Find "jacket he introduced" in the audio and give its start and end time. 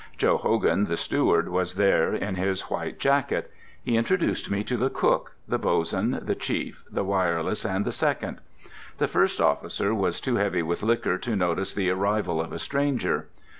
2.97-4.49